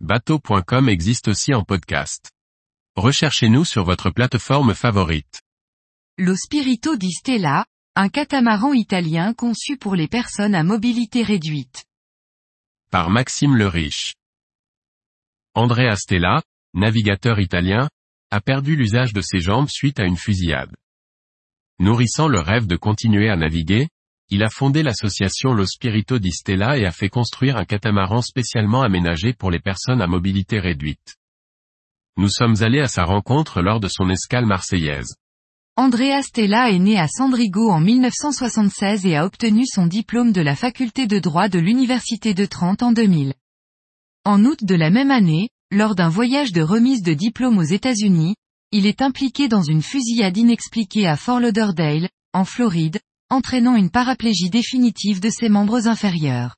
bateau.com 0.00 0.90
existe 0.90 1.28
aussi 1.28 1.54
en 1.54 1.64
podcast. 1.64 2.30
Recherchez-nous 2.96 3.64
sur 3.64 3.84
votre 3.84 4.10
plateforme 4.10 4.74
favorite. 4.74 5.40
Lo 6.18 6.36
Spirito 6.36 6.96
di 6.96 7.10
Stella, 7.10 7.64
un 7.94 8.10
catamaran 8.10 8.74
italien 8.74 9.32
conçu 9.32 9.78
pour 9.78 9.94
les 9.94 10.08
personnes 10.08 10.54
à 10.54 10.62
mobilité 10.62 11.22
réduite. 11.22 11.84
Par 12.90 13.08
Maxime 13.08 13.56
le 13.56 13.68
Riche. 13.68 14.14
Andrea 15.54 15.96
Stella, 15.96 16.42
navigateur 16.74 17.40
italien, 17.40 17.88
a 18.30 18.40
perdu 18.40 18.76
l'usage 18.76 19.14
de 19.14 19.22
ses 19.22 19.40
jambes 19.40 19.70
suite 19.70 19.98
à 19.98 20.04
une 20.04 20.18
fusillade. 20.18 20.74
Nourrissant 21.78 22.28
le 22.28 22.40
rêve 22.40 22.66
de 22.66 22.76
continuer 22.76 23.30
à 23.30 23.36
naviguer, 23.36 23.88
il 24.28 24.42
a 24.42 24.50
fondé 24.50 24.82
l'association 24.82 25.52
Lo 25.52 25.64
Spirito 25.66 26.18
di 26.18 26.32
Stella 26.32 26.76
et 26.76 26.84
a 26.84 26.90
fait 26.90 27.08
construire 27.08 27.56
un 27.56 27.64
catamaran 27.64 28.22
spécialement 28.22 28.82
aménagé 28.82 29.32
pour 29.32 29.50
les 29.50 29.60
personnes 29.60 30.02
à 30.02 30.06
mobilité 30.06 30.58
réduite. 30.58 31.16
Nous 32.16 32.28
sommes 32.28 32.56
allés 32.62 32.80
à 32.80 32.88
sa 32.88 33.04
rencontre 33.04 33.62
lors 33.62 33.78
de 33.78 33.88
son 33.88 34.10
escale 34.10 34.46
marseillaise. 34.46 35.14
Andrea 35.76 36.22
Stella 36.22 36.70
est 36.70 36.78
né 36.78 36.98
à 36.98 37.06
Sandrigo 37.06 37.70
en 37.70 37.80
1976 37.80 39.04
et 39.04 39.14
a 39.14 39.26
obtenu 39.26 39.64
son 39.66 39.86
diplôme 39.86 40.32
de 40.32 40.40
la 40.40 40.56
faculté 40.56 41.06
de 41.06 41.18
droit 41.18 41.48
de 41.48 41.58
l'Université 41.58 42.32
de 42.32 42.46
Trente 42.46 42.82
en 42.82 42.92
2000. 42.92 43.34
En 44.24 44.44
août 44.44 44.64
de 44.64 44.74
la 44.74 44.90
même 44.90 45.10
année, 45.10 45.50
lors 45.70 45.94
d'un 45.94 46.08
voyage 46.08 46.52
de 46.52 46.62
remise 46.62 47.02
de 47.02 47.12
diplôme 47.12 47.58
aux 47.58 47.62
États-Unis, 47.62 48.34
il 48.72 48.86
est 48.86 49.02
impliqué 49.02 49.48
dans 49.48 49.62
une 49.62 49.82
fusillade 49.82 50.36
inexpliquée 50.36 51.06
à 51.06 51.16
Fort 51.16 51.40
Lauderdale, 51.40 52.08
en 52.32 52.44
Floride, 52.44 52.98
entraînant 53.30 53.74
une 53.74 53.90
paraplégie 53.90 54.50
définitive 54.50 55.20
de 55.20 55.30
ses 55.30 55.48
membres 55.48 55.88
inférieurs. 55.88 56.56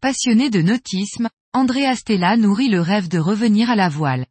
Passionné 0.00 0.50
de 0.50 0.62
nautisme, 0.62 1.28
Andrea 1.52 1.94
Stella 1.96 2.36
nourrit 2.36 2.68
le 2.68 2.80
rêve 2.80 3.08
de 3.08 3.18
revenir 3.18 3.70
à 3.70 3.76
la 3.76 3.88
voile. 3.88 4.26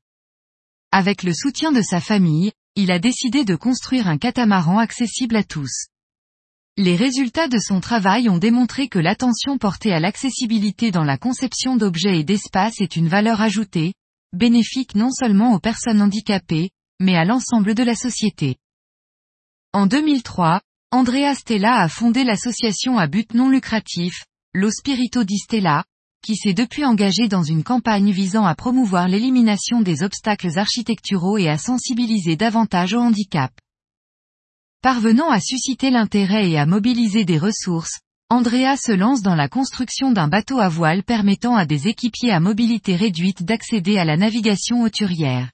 Avec 0.92 1.24
le 1.24 1.34
soutien 1.34 1.72
de 1.72 1.82
sa 1.82 2.00
famille, 2.02 2.52
il 2.76 2.92
a 2.92 3.00
décidé 3.00 3.44
de 3.44 3.56
construire 3.56 4.08
un 4.08 4.18
catamaran 4.18 4.80
accessible 4.80 5.36
à 5.36 5.44
tous. 5.44 5.88
Les 6.78 6.96
résultats 6.96 7.50
de 7.50 7.58
son 7.60 7.82
travail 7.82 8.30
ont 8.30 8.38
démontré 8.38 8.88
que 8.88 9.00
l'attention 9.00 9.58
portée 9.58 9.92
à 9.92 10.00
l'accessibilité 10.00 10.92
dans 10.92 11.04
la 11.04 11.18
conception 11.18 11.76
d'objets 11.76 12.20
et 12.20 12.24
d'espace 12.24 12.80
est 12.80 12.96
une 12.96 13.10
valeur 13.10 13.42
ajoutée, 13.42 13.94
bénéfique 14.32 14.96
non 14.96 15.12
seulement 15.12 15.54
aux 15.54 15.60
personnes 15.60 16.02
handicapées, 16.02 16.70
mais 17.02 17.18
à 17.18 17.26
l'ensemble 17.26 17.76
de 17.76 17.84
la 17.84 17.96
société. 17.96 18.56
En 19.74 19.88
2003, 19.88 20.62
Andrea 20.92 21.36
Stella 21.36 21.82
a 21.82 21.88
fondé 21.88 22.24
l'association 22.24 22.98
à 22.98 23.06
but 23.06 23.36
non 23.36 23.50
lucratif, 23.50 24.26
Lo 24.56 24.72
Spirito 24.72 25.24
di 25.24 25.38
Stella, 25.38 25.84
qui 26.26 26.36
s'est 26.36 26.56
depuis 26.56 26.84
engagé 26.84 27.28
dans 27.28 27.44
une 27.44 27.64
campagne 27.64 28.10
visant 28.10 28.44
à 28.44 28.56
promouvoir 28.56 29.08
l'élimination 29.08 29.82
des 29.82 30.02
obstacles 30.02 30.58
architecturaux 30.58 31.38
et 31.38 31.48
à 31.48 31.60
sensibiliser 31.60 32.36
davantage 32.36 32.96
au 32.96 33.02
handicap. 33.02 33.52
Parvenant 34.82 35.30
à 35.30 35.40
susciter 35.40 35.92
l'intérêt 35.92 36.50
et 36.50 36.58
à 36.58 36.66
mobiliser 36.66 37.24
des 37.24 37.38
ressources, 37.38 38.00
Andrea 38.32 38.76
se 38.76 38.92
lance 38.92 39.22
dans 39.22 39.36
la 39.36 39.48
construction 39.48 40.12
d'un 40.12 40.28
bateau 40.28 40.58
à 40.58 40.70
voile 40.70 41.04
permettant 41.04 41.56
à 41.56 41.68
des 41.68 41.88
équipiers 41.88 42.32
à 42.32 42.40
mobilité 42.40 42.96
réduite 42.96 43.44
d'accéder 43.44 44.00
à 44.00 44.06
la 44.06 44.18
navigation 44.18 44.82
hauturière. 44.82 45.52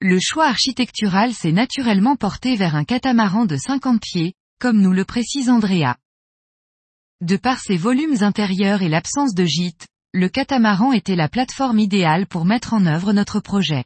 Le 0.00 0.20
choix 0.20 0.46
architectural 0.46 1.34
s'est 1.34 1.50
naturellement 1.50 2.14
porté 2.14 2.54
vers 2.54 2.76
un 2.76 2.84
catamaran 2.84 3.46
de 3.46 3.56
50 3.56 4.00
pieds, 4.00 4.34
comme 4.60 4.80
nous 4.80 4.92
le 4.92 5.04
précise 5.04 5.50
Andrea. 5.50 5.96
De 7.20 7.36
par 7.36 7.58
ses 7.58 7.76
volumes 7.76 8.22
intérieurs 8.22 8.82
et 8.82 8.88
l'absence 8.88 9.34
de 9.34 9.44
gîte, 9.44 9.88
le 10.12 10.28
catamaran 10.28 10.92
était 10.92 11.16
la 11.16 11.28
plateforme 11.28 11.80
idéale 11.80 12.28
pour 12.28 12.44
mettre 12.44 12.74
en 12.74 12.86
œuvre 12.86 13.12
notre 13.12 13.40
projet. 13.40 13.84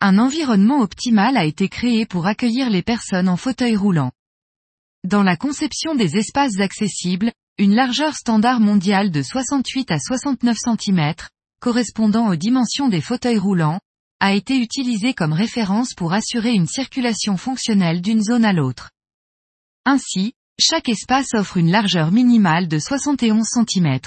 Un 0.00 0.18
environnement 0.18 0.80
optimal 0.80 1.36
a 1.36 1.44
été 1.44 1.68
créé 1.68 2.04
pour 2.04 2.26
accueillir 2.26 2.68
les 2.68 2.82
personnes 2.82 3.28
en 3.28 3.36
fauteuil 3.36 3.76
roulant. 3.76 4.10
Dans 5.04 5.22
la 5.22 5.36
conception 5.36 5.94
des 5.94 6.16
espaces 6.16 6.58
accessibles, 6.58 7.30
une 7.58 7.76
largeur 7.76 8.16
standard 8.16 8.58
mondiale 8.58 9.12
de 9.12 9.22
68 9.22 9.92
à 9.92 10.00
69 10.00 10.56
cm, 10.58 11.14
correspondant 11.60 12.26
aux 12.26 12.36
dimensions 12.36 12.88
des 12.88 13.00
fauteuils 13.00 13.38
roulants, 13.38 13.78
a 14.22 14.34
été 14.34 14.56
utilisé 14.56 15.14
comme 15.14 15.32
référence 15.32 15.94
pour 15.94 16.12
assurer 16.12 16.52
une 16.52 16.68
circulation 16.68 17.36
fonctionnelle 17.36 18.00
d'une 18.00 18.22
zone 18.22 18.44
à 18.44 18.52
l'autre. 18.52 18.92
Ainsi, 19.84 20.34
chaque 20.60 20.88
espace 20.88 21.34
offre 21.34 21.56
une 21.56 21.72
largeur 21.72 22.12
minimale 22.12 22.68
de 22.68 22.78
71 22.78 23.44
cm. 23.44 23.98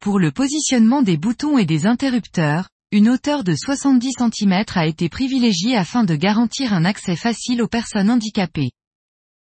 Pour 0.00 0.18
le 0.18 0.32
positionnement 0.32 1.02
des 1.02 1.16
boutons 1.16 1.58
et 1.58 1.64
des 1.64 1.86
interrupteurs, 1.86 2.70
une 2.90 3.08
hauteur 3.08 3.44
de 3.44 3.54
70 3.54 4.14
cm 4.18 4.64
a 4.74 4.86
été 4.88 5.08
privilégiée 5.08 5.76
afin 5.76 6.02
de 6.02 6.16
garantir 6.16 6.72
un 6.72 6.84
accès 6.84 7.14
facile 7.14 7.62
aux 7.62 7.68
personnes 7.68 8.10
handicapées. 8.10 8.72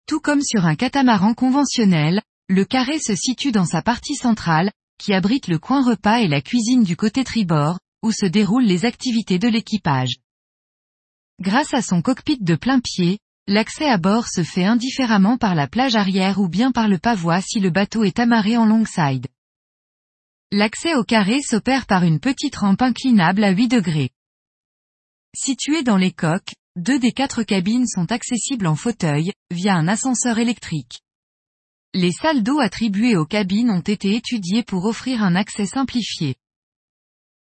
Tout 0.05 0.19
comme 0.19 0.43
sur 0.43 0.67
un 0.67 0.75
catamaran 0.75 1.33
conventionnel, 1.33 2.21
le 2.47 2.63
carré 2.63 2.99
se 2.99 3.15
situe 3.15 3.51
dans 3.51 3.65
sa 3.65 3.81
partie 3.81 4.13
centrale, 4.13 4.71
qui 4.99 5.15
abrite 5.15 5.47
le 5.47 5.57
coin 5.57 5.83
repas 5.83 6.19
et 6.19 6.27
la 6.27 6.41
cuisine 6.41 6.83
du 6.83 6.95
côté 6.95 7.23
tribord, 7.23 7.79
où 8.01 8.11
se 8.11 8.25
déroulent 8.25 8.65
les 8.65 8.85
activités 8.85 9.39
de 9.39 9.47
l'équipage. 9.47 10.17
Grâce 11.41 11.73
à 11.73 11.81
son 11.81 12.01
cockpit 12.01 12.37
de 12.39 12.55
plein 12.55 12.79
pied, 12.79 13.19
l'accès 13.47 13.89
à 13.89 13.97
bord 13.97 14.27
se 14.27 14.43
fait 14.43 14.65
indifféremment 14.65 15.37
par 15.37 15.55
la 15.55 15.67
plage 15.67 15.95
arrière 15.95 16.39
ou 16.39 16.47
bien 16.47 16.71
par 16.71 16.87
le 16.87 16.97
pavois 16.97 17.41
si 17.41 17.59
le 17.59 17.69
bateau 17.69 18.03
est 18.03 18.19
amarré 18.19 18.57
en 18.57 18.65
longside. 18.65 19.27
L'accès 20.51 20.95
au 20.95 21.03
carré 21.03 21.41
s'opère 21.41 21.85
par 21.85 22.03
une 22.03 22.19
petite 22.19 22.55
rampe 22.55 22.81
inclinable 22.81 23.43
à 23.43 23.51
8 23.51 23.67
degrés. 23.67 24.11
Située 25.35 25.83
dans 25.83 25.97
les 25.97 26.11
coques, 26.11 26.53
deux 26.77 26.99
des 26.99 27.11
quatre 27.11 27.43
cabines 27.43 27.87
sont 27.87 28.11
accessibles 28.11 28.67
en 28.67 28.75
fauteuil, 28.75 29.31
via 29.51 29.75
un 29.75 29.87
ascenseur 29.87 30.39
électrique. 30.39 31.01
Les 31.93 32.11
salles 32.11 32.43
d'eau 32.43 32.59
attribuées 32.59 33.17
aux 33.17 33.25
cabines 33.25 33.69
ont 33.69 33.81
été 33.81 34.15
étudiées 34.15 34.63
pour 34.63 34.85
offrir 34.85 35.23
un 35.23 35.35
accès 35.35 35.65
simplifié. 35.65 36.35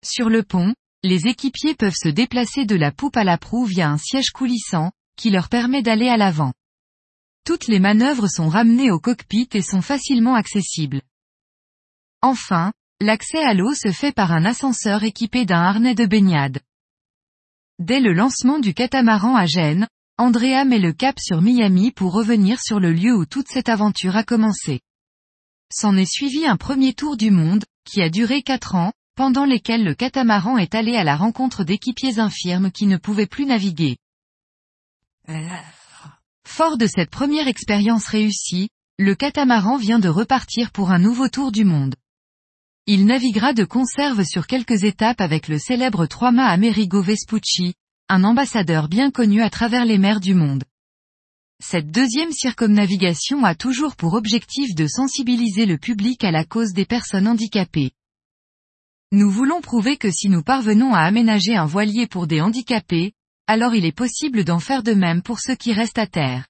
Sur 0.04 0.28
le 0.28 0.42
pont, 0.42 0.74
les 1.02 1.26
équipiers 1.26 1.74
peuvent 1.74 1.96
se 1.96 2.08
déplacer 2.08 2.66
de 2.66 2.76
la 2.76 2.92
poupe 2.92 3.16
à 3.16 3.24
la 3.24 3.38
proue 3.38 3.64
via 3.64 3.90
un 3.90 3.96
siège 3.96 4.30
coulissant, 4.30 4.92
qui 5.16 5.30
leur 5.30 5.48
permet 5.48 5.82
d'aller 5.82 6.08
à 6.08 6.18
l'avant. 6.18 6.52
Toutes 7.46 7.68
les 7.68 7.78
manœuvres 7.78 8.28
sont 8.28 8.48
ramenées 8.48 8.90
au 8.90 9.00
cockpit 9.00 9.48
et 9.52 9.62
sont 9.62 9.80
facilement 9.80 10.34
accessibles. 10.34 11.00
Enfin, 12.20 12.72
l'accès 13.00 13.42
à 13.42 13.54
l'eau 13.54 13.74
se 13.74 13.92
fait 13.92 14.12
par 14.12 14.32
un 14.32 14.44
ascenseur 14.44 15.04
équipé 15.04 15.46
d'un 15.46 15.60
harnais 15.60 15.94
de 15.94 16.06
baignade. 16.06 16.60
Dès 17.78 18.00
le 18.00 18.12
lancement 18.12 18.58
du 18.58 18.72
catamaran 18.72 19.36
à 19.36 19.46
Gênes, 19.46 19.88
Andrea 20.16 20.64
met 20.64 20.78
le 20.78 20.92
cap 20.92 21.18
sur 21.18 21.42
Miami 21.42 21.90
pour 21.90 22.12
revenir 22.12 22.60
sur 22.60 22.78
le 22.78 22.92
lieu 22.92 23.14
où 23.16 23.26
toute 23.26 23.48
cette 23.48 23.68
aventure 23.68 24.16
a 24.16 24.22
commencé. 24.22 24.80
S'en 25.72 25.96
est 25.96 26.10
suivi 26.10 26.46
un 26.46 26.56
premier 26.56 26.94
tour 26.94 27.16
du 27.16 27.30
monde, 27.30 27.64
qui 27.84 28.00
a 28.00 28.10
duré 28.10 28.42
quatre 28.42 28.74
ans, 28.74 28.92
pendant 29.14 29.44
lesquels 29.44 29.84
le 29.84 29.94
catamaran 29.94 30.58
est 30.58 30.74
allé 30.74 30.96
à 30.96 31.04
la 31.04 31.16
rencontre 31.16 31.64
d'équipiers 31.64 32.18
infirmes 32.18 32.70
qui 32.70 32.86
ne 32.86 32.96
pouvaient 32.96 33.26
plus 33.26 33.46
naviguer. 33.46 33.96
Fort 36.46 36.76
de 36.76 36.86
cette 36.86 37.10
première 37.10 37.48
expérience 37.48 38.06
réussie, 38.06 38.68
le 38.98 39.14
catamaran 39.14 39.76
vient 39.76 39.98
de 39.98 40.08
repartir 40.08 40.70
pour 40.70 40.90
un 40.90 40.98
nouveau 40.98 41.28
tour 41.28 41.50
du 41.50 41.64
monde. 41.64 41.94
Il 42.86 43.06
naviguera 43.06 43.54
de 43.54 43.64
conserve 43.64 44.24
sur 44.24 44.46
quelques 44.46 44.84
étapes 44.84 45.20
avec 45.20 45.48
le 45.48 45.58
célèbre 45.58 46.06
trois-mâts 46.06 46.46
Amerigo 46.46 47.00
Vespucci, 47.00 47.74
un 48.08 48.24
ambassadeur 48.24 48.88
bien 48.88 49.10
connu 49.10 49.42
à 49.42 49.48
travers 49.48 49.84
les 49.84 49.98
mers 49.98 50.20
du 50.20 50.34
monde. 50.34 50.64
Cette 51.62 51.90
deuxième 51.90 52.32
circumnavigation 52.32 53.44
a 53.44 53.54
toujours 53.54 53.96
pour 53.96 54.14
objectif 54.14 54.74
de 54.74 54.86
sensibiliser 54.86 55.64
le 55.64 55.78
public 55.78 56.22
à 56.24 56.30
la 56.30 56.44
cause 56.44 56.72
des 56.72 56.84
personnes 56.84 57.26
handicapées. 57.26 57.92
Nous 59.16 59.30
voulons 59.30 59.60
prouver 59.60 59.96
que 59.96 60.10
si 60.10 60.28
nous 60.28 60.42
parvenons 60.42 60.92
à 60.92 61.02
aménager 61.02 61.54
un 61.54 61.66
voilier 61.66 62.08
pour 62.08 62.26
des 62.26 62.40
handicapés, 62.40 63.12
alors 63.46 63.72
il 63.72 63.84
est 63.84 63.96
possible 63.96 64.42
d'en 64.42 64.58
faire 64.58 64.82
de 64.82 64.92
même 64.92 65.22
pour 65.22 65.38
ceux 65.38 65.54
qui 65.54 65.72
restent 65.72 66.00
à 66.00 66.08
terre. 66.08 66.48